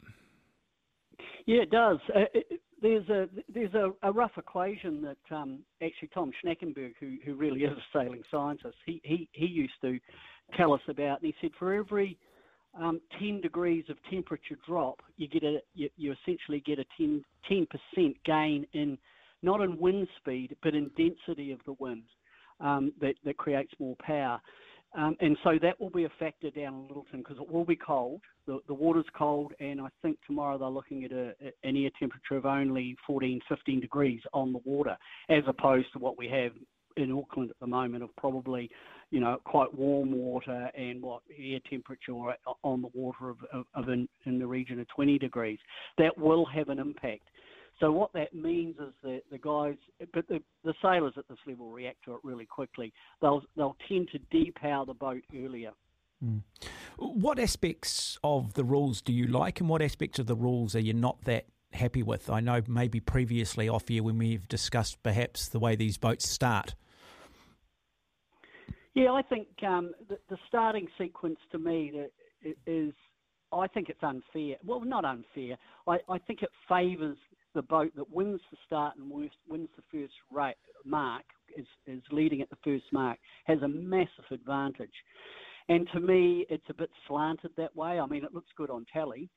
Yeah, 1.46 1.62
it 1.62 1.72
does. 1.72 1.98
Uh, 2.14 2.26
it, 2.34 2.62
there's 2.82 3.08
a 3.10 3.30
there's 3.48 3.74
a, 3.74 3.92
a 4.04 4.12
rough 4.12 4.38
equation 4.38 5.02
that 5.02 5.36
um, 5.36 5.60
actually 5.82 6.10
Tom 6.14 6.32
Schnackenberg, 6.44 6.94
who 7.00 7.18
who 7.26 7.36
really 7.36 7.62
is 7.62 7.72
a 7.72 7.98
sailing 7.98 8.24
scientist, 8.30 8.76
he 8.86 9.02
he 9.04 9.30
he 9.32 9.46
used 9.46 9.74
to 9.82 9.98
tell 10.58 10.74
us 10.74 10.82
about, 10.90 11.22
and 11.22 11.28
he 11.28 11.36
said 11.42 11.52
for 11.58 11.74
every 11.74 12.18
um, 12.80 13.00
10 13.20 13.42
degrees 13.42 13.86
of 13.90 13.98
temperature 14.10 14.58
drop, 14.68 15.02
you 15.18 15.28
get 15.28 15.44
a 15.44 15.60
you, 15.76 15.90
you 15.98 16.14
essentially 16.14 16.62
get 16.66 16.80
a 16.80 16.86
10 16.98 17.24
percent 17.48 18.16
gain 18.26 18.66
in 18.74 18.98
not 19.42 19.62
in 19.62 19.78
wind 19.78 20.08
speed 20.18 20.56
but 20.64 20.74
in 20.74 20.90
density 20.98 21.52
of 21.52 21.60
the 21.66 21.74
wind 21.80 22.04
um, 22.60 22.94
that 23.02 23.16
that 23.26 23.38
creates 23.38 23.72
more 23.80 23.96
power. 24.02 24.40
Um, 24.96 25.18
and 25.22 25.36
so 25.44 25.58
that 25.62 25.80
will 25.82 25.90
be 25.90 26.04
a 26.04 26.12
factor 26.20 26.52
down 26.52 26.74
in 26.74 26.88
Lyttelton 26.88 27.24
because 27.24 27.38
it 27.42 27.52
will 27.52 27.66
be 27.66 27.76
cold. 27.76 28.22
The, 28.46 28.60
the 28.68 28.76
water's 28.76 29.06
cold, 29.18 29.54
and 29.60 29.82
I 29.82 29.88
think 30.04 30.20
tomorrow 30.28 30.58
they're 30.58 30.68
looking 30.68 31.04
at 31.04 31.12
a, 31.12 31.34
an 31.64 31.76
air 31.78 31.90
temperature 31.98 32.36
of 32.36 32.46
only 32.46 32.96
14, 33.08 33.42
15 33.50 33.80
degrees 33.80 34.22
on 34.34 34.54
the 34.54 34.60
water, 34.66 34.96
as 35.30 35.44
opposed 35.48 35.88
to 35.94 36.00
what 36.00 36.18
we 36.18 36.28
have 36.28 36.52
in 36.98 37.12
Auckland 37.12 37.50
at 37.50 37.60
the 37.60 37.68
moment 37.68 38.04
of 38.04 38.16
probably, 38.16 38.70
you 39.12 39.20
know, 39.20 39.40
quite 39.46 39.74
warm 39.74 40.12
water 40.12 40.70
and 40.76 41.02
what 41.02 41.22
air 41.38 41.60
temperature 41.70 42.14
on 42.64 42.82
the 42.82 42.90
water 42.94 43.30
of, 43.30 43.38
of, 43.52 43.66
of 43.76 43.90
in, 43.90 44.08
in 44.26 44.40
the 44.40 44.48
region 44.48 44.80
of 44.80 44.88
20 44.90 45.20
degrees. 45.20 45.60
That 45.98 46.18
will 46.18 46.46
have 46.46 46.70
an 46.70 46.80
impact. 46.80 47.30
So 47.80 47.92
what 47.92 48.14
that 48.14 48.34
means 48.34 48.76
is 48.78 48.94
that 49.04 49.22
the 49.32 49.38
guys, 49.38 49.76
but 50.14 50.28
the, 50.28 50.42
the 50.64 50.74
sailors 50.82 51.14
at 51.18 51.28
this 51.28 51.40
level 51.48 51.72
react 51.72 52.06
to 52.06 52.14
it 52.14 52.20
really 52.24 52.46
quickly. 52.46 52.94
They'll 53.22 53.42
they'll 53.58 53.76
tend 53.88 54.10
to 54.12 54.20
depower 54.36 54.86
the 54.86 54.94
boat 54.94 55.24
earlier. 55.36 55.72
Mm. 56.24 56.42
What 56.98 57.40
aspects 57.40 58.18
of 58.24 58.54
the 58.54 58.64
rules 58.64 59.02
do 59.02 59.12
you 59.12 59.28
like, 59.28 59.60
and 59.60 59.68
what 59.68 59.82
aspects 59.82 60.20
of 60.20 60.28
the 60.28 60.36
rules 60.36 60.76
are 60.76 60.80
you 60.80 60.94
not 60.94 61.24
that 61.26 61.48
happy 61.74 62.04
with? 62.04 62.30
I 62.30 62.40
know 62.40 62.62
maybe 62.68 63.00
previously 63.00 63.68
off 63.68 63.88
here 63.88 64.04
when 64.04 64.18
we've 64.18 64.48
discussed 64.48 65.02
perhaps 65.04 65.48
the 65.48 65.60
way 65.60 65.76
these 65.76 65.98
boats 65.98 66.30
start. 66.30 66.76
Yeah, 68.96 69.12
I 69.12 69.24
think 69.24 69.48
um, 69.66 69.94
the, 70.08 70.18
the, 70.30 70.38
starting 70.48 70.88
sequence 71.00 71.40
to 71.52 71.58
me 71.58 71.92
is, 72.68 72.94
I 73.52 73.68
think 73.68 73.90
it's 73.90 74.04
unfair. 74.04 74.56
Well, 74.64 74.82
not 74.82 75.04
unfair. 75.04 75.58
I, 75.88 75.98
I 76.10 76.20
think 76.20 76.44
it 76.44 76.50
favours 76.70 77.18
the 77.56 77.64
boat 77.64 77.92
that 77.96 78.10
wins 78.12 78.42
the 78.52 78.58
start 78.66 78.96
and 78.98 79.10
wins 79.10 79.70
the 79.76 79.84
first 79.92 80.14
rate, 80.32 80.56
mark, 80.86 81.24
is, 81.58 81.66
is 81.88 82.02
leading 82.12 82.42
at 82.42 82.50
the 82.50 82.58
first 82.64 82.86
mark, 82.92 83.18
has 83.46 83.62
a 83.62 83.68
massive 83.68 84.26
advantage. 84.32 84.94
And 85.70 85.88
to 85.94 86.00
me, 86.00 86.46
it's 86.50 86.66
a 86.70 86.74
bit 86.74 86.90
slanted 87.08 87.52
that 87.58 87.76
way. 87.76 88.00
I 88.00 88.06
mean, 88.06 88.24
it 88.24 88.34
looks 88.34 88.50
good 88.58 88.70
on 88.70 88.86
tally. 88.92 89.30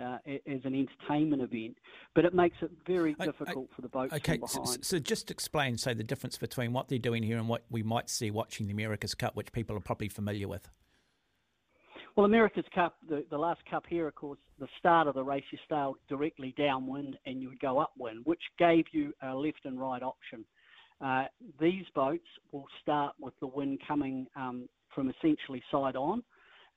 Uh, 0.00 0.18
as 0.26 0.60
an 0.64 0.74
entertainment 0.74 1.40
event, 1.40 1.78
but 2.16 2.24
it 2.24 2.34
makes 2.34 2.56
it 2.62 2.70
very 2.84 3.14
difficult 3.14 3.68
I, 3.70 3.76
for 3.76 3.82
the 3.82 3.88
boats 3.88 4.12
okay, 4.12 4.40
so, 4.44 4.64
so, 4.64 4.98
just 4.98 5.30
explain, 5.30 5.78
say, 5.78 5.94
the 5.94 6.02
difference 6.02 6.36
between 6.36 6.72
what 6.72 6.88
they're 6.88 6.98
doing 6.98 7.22
here 7.22 7.38
and 7.38 7.48
what 7.48 7.62
we 7.70 7.84
might 7.84 8.10
see 8.10 8.32
watching 8.32 8.66
the 8.66 8.72
America's 8.72 9.14
Cup, 9.14 9.36
which 9.36 9.52
people 9.52 9.76
are 9.76 9.80
probably 9.80 10.08
familiar 10.08 10.48
with. 10.48 10.68
Well, 12.16 12.26
America's 12.26 12.64
Cup, 12.74 12.96
the, 13.08 13.24
the 13.30 13.38
last 13.38 13.60
Cup 13.70 13.84
here, 13.88 14.08
of 14.08 14.16
course, 14.16 14.38
the 14.58 14.66
start 14.80 15.08
of 15.08 15.14
the 15.14 15.22
race, 15.22 15.44
you 15.52 15.58
sailed 15.68 15.96
directly 16.08 16.54
downwind 16.56 17.16
and 17.26 17.40
you 17.40 17.48
would 17.48 17.60
go 17.60 17.78
upwind, 17.78 18.24
which 18.24 18.42
gave 18.58 18.84
you 18.92 19.12
a 19.22 19.34
left 19.34 19.60
and 19.64 19.80
right 19.80 20.02
option. 20.02 20.44
Uh, 21.00 21.24
these 21.60 21.84
boats 21.94 22.26
will 22.52 22.66
start 22.82 23.14
with 23.20 23.34
the 23.40 23.46
wind 23.46 23.80
coming 23.86 24.26
um, 24.36 24.68
from 24.94 25.10
essentially 25.10 25.62
side 25.70 25.96
on 25.96 26.22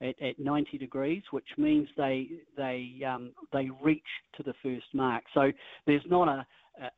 at, 0.02 0.22
at 0.22 0.40
90 0.40 0.78
degrees, 0.78 1.24
which 1.32 1.48
means 1.58 1.88
they 1.98 2.28
they 2.56 3.02
um, 3.08 3.32
they 3.54 3.70
reach 3.82 4.02
to 4.36 4.44
the 4.44 4.54
first 4.62 4.86
mark. 4.94 5.24
So 5.34 5.52
there's 5.86 6.06
not 6.08 6.28
a, 6.28 6.46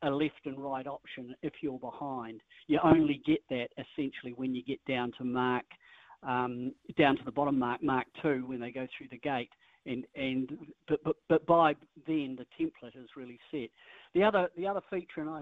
a 0.02 0.10
left 0.10 0.44
and 0.44 0.58
right 0.58 0.86
option 0.86 1.34
if 1.42 1.54
you're 1.62 1.78
behind. 1.78 2.40
You 2.66 2.80
only 2.82 3.22
get 3.26 3.40
that 3.50 3.68
essentially 3.78 4.32
when 4.36 4.54
you 4.54 4.62
get 4.62 4.84
down 4.86 5.12
to 5.18 5.24
mark 5.24 5.64
um, 6.22 6.74
down 6.98 7.16
to 7.16 7.24
the 7.24 7.30
bottom 7.30 7.58
mark, 7.58 7.82
Mark 7.82 8.06
Two, 8.22 8.44
when 8.46 8.60
they 8.60 8.70
go 8.70 8.86
through 8.96 9.08
the 9.10 9.18
gate. 9.18 9.50
And, 9.86 10.04
and 10.14 10.50
but, 10.86 11.02
but 11.02 11.16
but 11.28 11.46
by 11.46 11.74
then 12.06 12.36
the 12.38 12.44
template 12.60 12.96
is 13.02 13.08
really 13.16 13.38
set. 13.50 13.70
The 14.14 14.22
other 14.22 14.50
the 14.56 14.66
other 14.66 14.82
feature, 14.90 15.22
and 15.22 15.30
I 15.30 15.40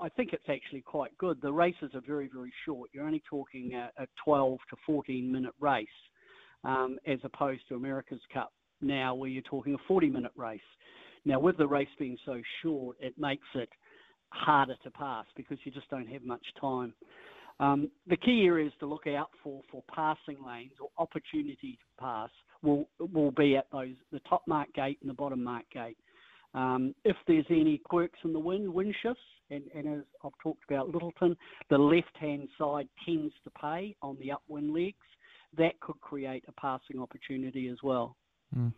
I 0.00 0.08
think 0.08 0.32
it's 0.32 0.48
actually 0.48 0.80
quite 0.80 1.16
good. 1.18 1.40
The 1.40 1.52
races 1.52 1.92
are 1.94 2.02
very 2.04 2.28
very 2.32 2.52
short. 2.64 2.90
You're 2.92 3.06
only 3.06 3.22
talking 3.30 3.74
a, 3.74 3.90
a 4.02 4.06
12 4.24 4.58
to 4.70 4.76
14 4.84 5.30
minute 5.30 5.54
race, 5.60 5.86
um, 6.64 6.98
as 7.06 7.18
opposed 7.24 7.62
to 7.68 7.74
America's 7.74 8.20
Cup 8.32 8.52
now, 8.80 9.14
where 9.14 9.30
you're 9.30 9.42
talking 9.42 9.74
a 9.74 9.78
40 9.88 10.10
minute 10.10 10.32
race. 10.36 10.60
Now, 11.24 11.40
with 11.40 11.56
the 11.56 11.66
race 11.66 11.88
being 11.98 12.18
so 12.26 12.40
short, 12.62 12.96
it 13.00 13.14
makes 13.18 13.46
it 13.54 13.68
harder 14.28 14.74
to 14.82 14.90
pass 14.90 15.26
because 15.36 15.58
you 15.64 15.72
just 15.72 15.88
don't 15.90 16.08
have 16.08 16.22
much 16.22 16.44
time. 16.60 16.92
Um, 17.60 17.90
the 18.08 18.16
key 18.16 18.44
areas 18.44 18.72
to 18.80 18.86
look 18.86 19.06
out 19.06 19.30
for 19.42 19.62
for 19.70 19.82
passing 19.94 20.44
lanes 20.44 20.72
or 20.80 20.88
opportunity 20.98 21.78
to 21.78 22.02
pass 22.02 22.30
will 22.62 22.88
will 23.12 23.30
be 23.30 23.56
at 23.56 23.66
those 23.70 23.94
the 24.10 24.20
top 24.28 24.42
mark 24.46 24.72
gate 24.74 24.98
and 25.00 25.08
the 25.08 25.14
bottom 25.14 25.42
mark 25.42 25.64
gate. 25.72 25.96
Um, 26.54 26.94
if 27.04 27.16
there's 27.26 27.46
any 27.50 27.78
quirks 27.78 28.18
in 28.24 28.32
the 28.32 28.38
wind, 28.38 28.72
wind 28.72 28.94
shifts, 29.02 29.22
and, 29.50 29.64
and 29.74 29.88
as 29.88 30.04
I've 30.24 30.32
talked 30.42 30.62
about 30.68 30.90
Lyttelton, 30.90 31.36
the 31.68 31.78
left-hand 31.78 32.48
side 32.56 32.88
tends 33.04 33.34
to 33.42 33.50
pay 33.60 33.96
on 34.02 34.16
the 34.20 34.32
upwind 34.32 34.72
legs. 34.72 34.94
That 35.56 35.80
could 35.80 36.00
create 36.00 36.44
a 36.48 36.52
passing 36.52 37.00
opportunity 37.00 37.68
as 37.68 37.78
well. 37.82 38.16
Mm. 38.56 38.72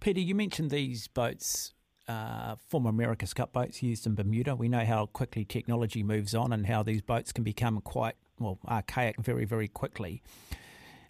Peter, 0.00 0.20
you 0.20 0.34
mentioned 0.34 0.70
these 0.70 1.08
boats 1.08 1.74
uh, 2.08 2.56
former 2.68 2.90
America's 2.90 3.34
Cup 3.34 3.52
boats 3.52 3.82
used 3.82 4.06
in 4.06 4.14
Bermuda. 4.14 4.56
We 4.56 4.68
know 4.68 4.84
how 4.84 5.06
quickly 5.06 5.44
technology 5.44 6.02
moves 6.02 6.34
on 6.34 6.52
and 6.52 6.66
how 6.66 6.82
these 6.82 7.02
boats 7.02 7.32
can 7.32 7.44
become 7.44 7.80
quite, 7.82 8.14
well, 8.38 8.58
archaic 8.66 9.16
very, 9.20 9.44
very 9.44 9.68
quickly. 9.68 10.22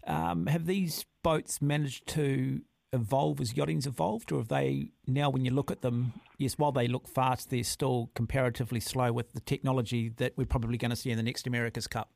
Um, 0.07 0.47
have 0.47 0.67
these 0.67 1.07
boats 1.23 1.63
managed 1.63 2.09
to 2.09 2.63
evolve 2.93 3.41
as 3.41 3.53
yachting's 3.53 3.87
evolved, 3.87 4.33
or 4.33 4.39
have 4.39 4.49
they 4.49 4.91
now, 5.07 5.31
when 5.31 5.45
you 5.45 5.53
look 5.53 5.71
at 5.71 5.83
them, 5.83 6.15
yes, 6.39 6.55
while 6.59 6.73
they 6.73 6.89
look 6.89 7.07
fast, 7.07 7.51
they're 7.51 7.63
still 7.63 8.11
comparatively 8.15 8.81
slow 8.81 9.13
with 9.13 9.33
the 9.35 9.41
technology 9.41 10.09
that 10.17 10.33
we're 10.37 10.47
probably 10.47 10.79
going 10.79 10.91
to 10.91 10.97
see 10.97 11.11
in 11.11 11.17
the 11.17 11.23
next 11.23 11.47
America's 11.47 11.87
Cup? 11.87 12.11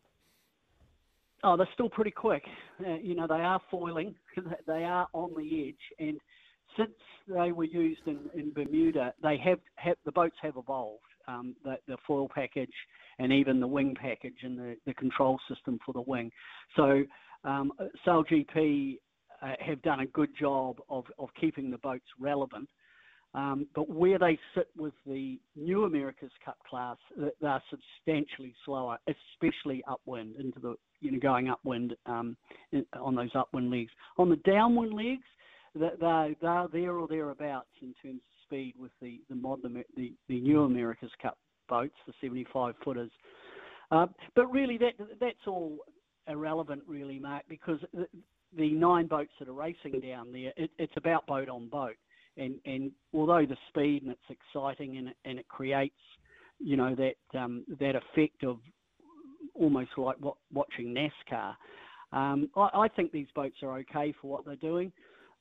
Oh, 1.44 1.56
they're 1.56 1.68
still 1.74 1.88
pretty 1.88 2.10
quick. 2.10 2.44
Uh, 2.86 2.94
you 2.94 3.14
know, 3.14 3.26
they 3.26 3.34
are 3.34 3.60
foiling, 3.70 4.14
they 4.66 4.84
are 4.84 5.08
on 5.12 5.30
the 5.36 5.68
edge, 5.68 5.74
and 5.98 6.20
since 6.76 6.92
they 7.28 7.52
were 7.52 7.64
used 7.64 8.02
in, 8.06 8.18
in 8.34 8.52
Bermuda, 8.52 9.12
they 9.22 9.36
have, 9.44 9.58
have 9.76 9.96
the 10.04 10.12
boats 10.12 10.36
have 10.42 10.56
evolved. 10.56 11.02
Um, 11.28 11.54
the, 11.62 11.76
the, 11.86 11.96
foil 12.04 12.28
package 12.28 12.72
and 13.20 13.32
even 13.32 13.60
the 13.60 13.66
wing 13.66 13.94
package 13.94 14.38
and 14.42 14.58
the, 14.58 14.76
the 14.86 14.94
control 14.94 15.38
system 15.48 15.78
for 15.86 15.92
the 15.92 16.00
wing. 16.00 16.32
So 16.74 17.04
um, 17.44 17.70
SailGP 18.04 18.98
uh, 19.40 19.52
have 19.60 19.80
done 19.82 20.00
a 20.00 20.06
good 20.06 20.30
job 20.36 20.80
of, 20.88 21.04
of 21.20 21.28
keeping 21.40 21.70
the 21.70 21.78
boats 21.78 22.06
relevant. 22.18 22.68
Um, 23.34 23.68
but 23.72 23.88
where 23.88 24.18
they 24.18 24.36
sit 24.52 24.68
with 24.76 24.94
the 25.06 25.38
new 25.54 25.84
America's 25.84 26.32
Cup 26.44 26.58
class, 26.68 26.96
they're 27.40 27.62
substantially 27.70 28.54
slower, 28.64 28.98
especially 29.06 29.82
upwind 29.88 30.34
into 30.40 30.58
the 30.58 30.74
you 31.02 31.12
know 31.12 31.18
going 31.18 31.50
upwind 31.50 31.94
um, 32.06 32.36
on 32.98 33.14
those 33.14 33.30
upwind 33.34 33.70
legs. 33.70 33.90
On 34.16 34.30
the 34.30 34.36
downwind 34.36 34.94
legs, 34.94 35.24
they're, 35.74 36.34
they're 36.40 36.68
there 36.72 36.92
or 36.92 37.08
thereabouts 37.08 37.68
in 37.82 37.94
terms 38.02 38.20
of 38.20 38.46
speed 38.46 38.74
with 38.78 38.92
the 39.02 39.20
the 39.28 39.36
modern 39.36 39.82
the, 39.96 40.12
the 40.28 40.40
new 40.40 40.62
America's 40.62 41.10
Cup 41.20 41.36
boats, 41.68 41.94
the 42.06 42.12
75 42.20 42.74
footers. 42.84 43.10
Uh, 43.90 44.06
but 44.34 44.50
really, 44.50 44.78
that 44.78 44.94
that's 45.20 45.46
all 45.46 45.78
irrelevant, 46.28 46.82
really, 46.86 47.18
Mark, 47.18 47.44
because 47.48 47.78
the, 47.92 48.06
the 48.56 48.70
nine 48.72 49.06
boats 49.06 49.32
that 49.38 49.48
are 49.48 49.54
racing 49.54 50.00
down 50.00 50.32
there, 50.32 50.52
it, 50.56 50.70
it's 50.78 50.92
about 50.96 51.26
boat 51.26 51.48
on 51.48 51.68
boat. 51.68 51.96
And, 52.36 52.54
and 52.64 52.92
although 53.12 53.44
the 53.44 53.56
speed 53.68 54.02
and 54.02 54.12
it's 54.12 54.38
exciting 54.54 54.96
and 54.96 55.12
and 55.24 55.38
it 55.38 55.46
creates, 55.48 55.94
you 56.58 56.76
know, 56.76 56.94
that 56.94 57.38
um, 57.38 57.64
that 57.80 57.94
effect 57.96 58.44
of 58.44 58.58
almost 59.54 59.90
like 59.96 60.16
what, 60.20 60.36
watching 60.52 60.94
NASCAR, 60.94 61.54
um, 62.12 62.48
I, 62.56 62.68
I, 62.74 62.88
think 62.88 63.10
these 63.10 63.28
boats 63.34 63.56
are 63.62 63.78
okay 63.78 64.14
for 64.20 64.30
what 64.30 64.44
they're 64.44 64.56
doing. 64.56 64.92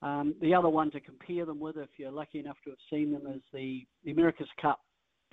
Um, 0.02 0.36
the 0.42 0.54
other 0.54 0.70
one 0.70 0.90
to 0.92 1.00
compare 1.00 1.46
them 1.46 1.60
with, 1.60 1.78
if 1.78 1.90
you're 1.98 2.12
lucky 2.12 2.40
enough 2.40 2.58
to 2.64 2.72
have 2.72 2.80
seen 2.90 3.12
them, 3.12 3.24
is 3.28 3.42
the, 3.54 3.86
the 4.06 4.12
America's 4.12 4.48
Cup 4.62 4.80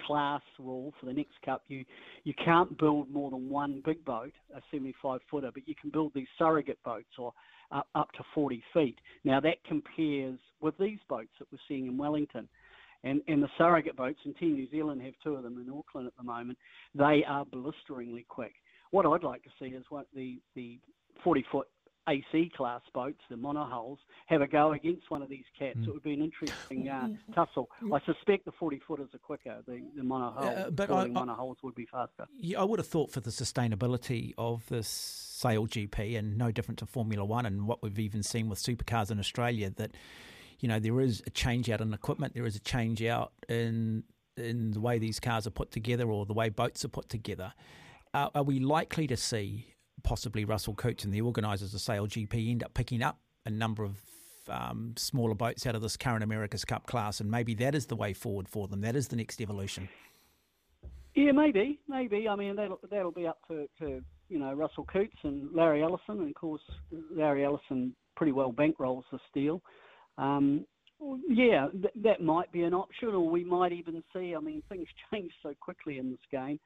class 0.07 0.43
rule 0.59 0.93
for 0.99 1.07
the 1.07 1.13
next 1.13 1.35
cup. 1.45 1.63
You 1.69 1.85
you 2.25 2.35
can't 2.45 2.77
build 2.79 3.11
more 3.11 3.31
than 3.31 3.49
one 3.49 3.83
big 3.85 4.05
boat, 4.05 4.33
a 4.55 4.61
75 4.71 5.21
footer, 5.31 5.51
but 5.53 5.67
you 5.67 5.75
can 5.81 5.91
build 5.91 6.13
these 6.15 6.27
surrogate 6.39 6.79
boats 6.85 7.09
or 7.19 7.33
up, 7.73 7.89
up 7.95 8.13
to 8.13 8.23
40 8.35 8.63
feet. 8.73 8.99
Now 9.25 9.41
that 9.41 9.63
compares 9.67 10.39
with 10.61 10.77
these 10.79 10.99
boats 11.09 11.31
that 11.39 11.49
we're 11.53 11.59
seeing 11.69 11.87
in 11.87 11.99
Wellington. 11.99 12.49
and, 13.05 13.21
and 13.29 13.43
the 13.43 13.49
surrogate 13.57 13.97
boats, 13.97 14.19
and 14.25 14.37
Team 14.37 14.55
New 14.55 14.71
Zealand 14.71 15.03
have 15.03 15.15
two 15.23 15.35
of 15.35 15.43
them 15.43 15.59
in 15.59 15.73
Auckland 15.73 16.07
at 16.07 16.17
the 16.17 16.25
moment, 16.25 16.59
they 16.95 17.25
are 17.27 17.45
blisteringly 17.45 18.27
quick. 18.29 18.55
What 18.91 19.07
I'd 19.07 19.23
like 19.23 19.43
to 19.45 19.51
see 19.61 19.67
is 19.67 19.85
what 19.89 20.07
the, 20.15 20.41
the 20.55 20.79
40 21.23 21.45
foot 21.51 21.69
AC 22.09 22.51
class 22.57 22.81
boats, 22.95 23.21
the 23.29 23.37
monohulls, 23.37 23.99
have 24.27 24.41
a 24.41 24.47
go 24.47 24.73
against 24.73 25.11
one 25.11 25.23
of 25.23 25.29
these 25.29 25.45
cats. 25.59 25.79
Mm. 25.79 25.89
It 25.89 25.93
would 25.93 26.03
be 26.03 26.15
an 26.15 26.23
interesting 26.23 26.89
uh, 26.89 27.09
tussle. 27.35 27.69
I 27.93 28.01
suspect 28.07 28.45
the 28.45 28.53
40 28.53 28.81
footers 28.87 29.09
are 29.15 29.19
quicker. 29.19 29.59
The, 29.67 29.83
the 29.97 30.03
monohulls, 30.03 30.67
uh, 30.67 30.71
but 30.71 30.91
I, 30.91 31.07
monohulls 31.07 31.59
would 31.63 31.75
be 31.75 31.87
faster. 31.91 32.27
Yeah, 32.41 32.61
I 32.61 32.65
would 32.65 32.79
have 32.79 32.89
thought 32.89 33.11
for 33.11 33.21
the 33.21 33.31
sustainability 33.31 34.33
of 34.39 34.67
this 34.69 34.89
Sail 34.89 35.67
GP 35.67 36.19
and 36.19 36.37
no 36.37 36.51
different 36.51 36.79
to 36.79 36.87
Formula 36.87 37.25
One 37.25 37.47
and 37.47 37.69
what 37.69 37.83
we've 37.83 37.99
even 37.99 38.23
seen 38.23 38.49
with 38.49 38.59
supercars 38.59 39.11
in 39.11 39.21
Australia 39.21 39.71
that 39.77 39.93
you 40.59 40.69
know 40.69 40.81
there 40.81 41.01
is 41.01 41.23
a 41.27 41.31
change 41.31 41.71
out 41.71 41.81
in 41.81 41.95
equipment, 41.95 42.35
there 42.35 42.47
is 42.47 42.57
a 42.57 42.61
change 42.61 43.05
out 43.05 43.33
in 43.49 44.03
in 44.37 44.73
the 44.73 44.81
way 44.81 44.99
these 44.99 45.21
cars 45.21 45.47
are 45.47 45.51
put 45.51 45.71
together 45.71 46.11
or 46.11 46.27
the 46.27 46.33
way 46.33 46.49
boats 46.49 46.85
are 46.85 46.89
put 46.89 47.09
together. 47.09 47.53
Uh, 48.15 48.29
are 48.35 48.43
we 48.43 48.61
likely 48.61 49.07
to 49.07 49.17
see 49.17 49.75
possibly 50.03 50.45
Russell 50.45 50.75
Coutts 50.75 51.05
and 51.05 51.13
the 51.13 51.21
organisers 51.21 51.75
of 51.75 51.81
Sail 51.81 52.07
GP 52.07 52.51
end 52.51 52.63
up 52.63 52.75
picking 52.75 53.03
up 53.03 53.19
a 53.45 53.51
number 53.51 53.85
of 53.85 53.97
um, 54.49 54.95
smaller 54.97 55.35
boats 55.35 55.67
out 55.67 55.75
of 55.75 55.83
this 55.83 55.97
current 55.97 56.23
America's 56.23 56.65
Cup 56.65 56.87
class, 56.87 57.21
and 57.21 57.31
maybe 57.31 57.55
that 57.55 57.75
is 57.75 57.87
the 57.87 57.97
way 57.97 58.13
forward 58.13 58.49
for 58.49 58.67
them. 58.69 58.81
That 58.81 58.97
is 58.97 59.09
the 59.09 59.17
next 59.17 59.41
evolution. 59.41 59.89
Yeah, 61.15 61.33
maybe, 61.33 61.79
maybe. 61.89 62.29
I 62.29 62.37
mean, 62.37 62.57
that'll 62.57 62.81
that'll 62.91 63.11
be 63.11 63.27
up 63.27 63.39
to, 63.49 63.69
to 63.81 64.03
you 64.29 64.39
know 64.39 64.53
Russell 64.55 64.87
Coutts 64.91 65.19
and 65.25 65.53
Larry 65.53 65.83
Ellison, 65.83 66.21
and 66.21 66.29
of 66.29 66.35
course 66.35 66.63
Larry 67.15 67.45
Ellison 67.45 67.95
pretty 68.17 68.33
well 68.33 68.53
bankrolls 68.53 69.03
the 69.13 69.19
steel. 69.31 69.61
Um, 70.17 70.65
yeah, 71.29 71.69
th- 71.71 71.95
that 72.03 72.23
might 72.23 72.51
be 72.53 72.63
an 72.63 72.75
option, 72.75 73.09
or 73.09 73.29
we 73.29 73.45
might 73.45 73.73
even 73.73 74.03
see. 74.15 74.35
I 74.35 74.41
mean, 74.41 74.63
things 74.69 74.87
change 75.13 75.33
so 75.43 75.55
quickly 75.61 75.99
in 75.99 76.11
this 76.11 76.21
game 76.31 76.59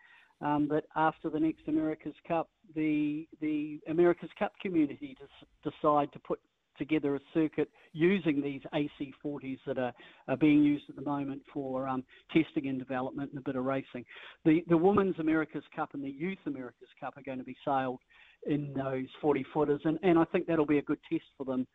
um, 0.43 0.69
that 0.69 0.85
after 0.97 1.31
the 1.31 1.41
next 1.41 1.63
America's 1.69 2.15
Cup, 2.27 2.51
the 2.75 3.27
the 3.41 3.81
America's 3.89 4.31
Cup 4.39 4.53
community 4.61 5.17
decide 5.63 6.13
to 6.13 6.19
put 6.19 6.41
together 6.79 7.15
a 7.15 7.21
circuit 7.35 7.69
using 7.93 8.43
these 8.43 8.63
AC40s 8.75 9.59
that 9.67 9.79
are, 9.79 9.93
are 10.27 10.37
being 10.37 10.63
used 10.63 10.85
at 10.89 10.97
the 10.97 11.03
moment 11.03 11.43
for 11.53 11.87
um, 11.87 12.03
testing 12.33 12.69
and 12.69 12.79
development 12.79 13.31
and 13.31 13.39
a 13.39 13.43
bit 13.43 13.57
of 13.57 13.65
racing. 13.65 14.05
The 14.45 14.65
the 14.69 14.77
Women's 14.77 15.19
America's 15.19 15.65
Cup 15.75 15.91
and 15.95 16.03
the 16.03 16.11
Youth 16.11 16.39
America's 16.47 16.89
Cup 16.99 17.17
are 17.17 17.23
going 17.23 17.39
to 17.39 17.45
be 17.45 17.57
sailed 17.65 18.01
in 18.47 18.73
those 18.75 19.07
40 19.21 19.45
footers, 19.55 19.81
and, 19.85 19.99
and 20.03 20.19
I 20.19 20.25
think 20.25 20.47
that'll 20.47 20.67
be 20.67 20.79
a 20.79 20.83
good 20.83 20.99
test 21.11 21.25
for 21.37 21.45
them. 21.45 21.67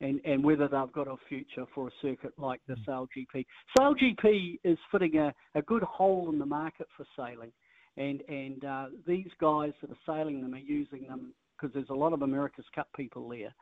And, 0.00 0.20
and 0.24 0.42
whether 0.42 0.66
they've 0.66 0.92
got 0.92 1.06
a 1.06 1.14
future 1.28 1.64
for 1.72 1.86
a 1.86 1.90
circuit 2.00 2.32
like 2.36 2.60
the. 2.66 2.74
Sail 2.84 3.06
GP. 3.16 3.46
Sail 3.78 3.94
GP 3.94 4.58
is 4.64 4.76
fitting 4.90 5.16
a, 5.16 5.32
a 5.54 5.62
good 5.62 5.84
hole 5.84 6.28
in 6.32 6.40
the 6.40 6.46
market 6.46 6.88
for 6.96 7.06
sailing 7.16 7.52
and 7.96 8.22
and 8.28 8.64
uh, 8.64 8.86
these 9.06 9.28
guys 9.40 9.72
that 9.80 9.90
are 9.90 9.96
sailing 10.06 10.40
them 10.40 10.54
are 10.54 10.58
using 10.58 11.06
them 11.06 11.32
because 11.56 11.72
there's 11.74 11.90
a 11.90 11.94
lot 11.94 12.12
of 12.12 12.22
America's 12.22 12.64
Cup 12.74 12.88
people 12.96 13.28
there. 13.28 13.54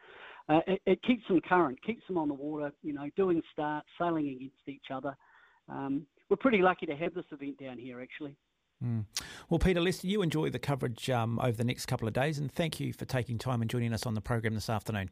Uh, 0.48 0.60
it, 0.66 0.82
it, 0.86 1.02
keeps 1.02 1.22
them 1.28 1.40
current, 1.46 1.78
keeps 1.84 2.02
them 2.08 2.18
on 2.18 2.28
the 2.28 2.34
water, 2.34 2.72
you 2.82 2.92
know, 2.92 3.08
doing 3.14 3.42
starts, 3.52 3.86
sailing 3.98 4.28
against 4.28 4.66
each 4.66 4.86
other. 4.92 5.16
Um, 5.68 6.06
we're 6.28 6.36
pretty 6.36 6.58
lucky 6.58 6.86
to 6.86 6.96
have 6.96 7.14
this 7.14 7.26
event 7.30 7.60
down 7.60 7.78
here, 7.78 8.00
actually. 8.00 8.34
Mm. 8.82 9.04
Well, 9.48 9.58
Peter 9.58 9.80
Lester, 9.80 10.06
you 10.06 10.22
enjoy 10.22 10.50
the 10.50 10.58
coverage 10.58 11.10
um, 11.10 11.38
over 11.40 11.52
the 11.52 11.64
next 11.64 11.86
couple 11.86 12.08
of 12.08 12.14
days, 12.14 12.38
and 12.38 12.50
thank 12.50 12.80
you 12.80 12.92
for 12.92 13.04
taking 13.04 13.38
time 13.38 13.60
and 13.60 13.70
joining 13.70 13.92
us 13.92 14.06
on 14.06 14.14
the 14.14 14.20
program 14.20 14.54
this 14.54 14.70
afternoon. 14.70 15.10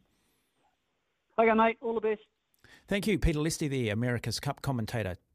Okay, 1.39 1.53
mate. 1.53 1.77
All 1.83 1.95
the 1.95 2.01
best. 2.01 2.23
Thank 2.89 3.07
you, 3.07 3.19
Peter 3.19 3.39
Listy, 3.39 3.69
the 3.69 3.91
America's 3.91 4.41
Cup 4.41 4.63
commentator. 4.63 5.17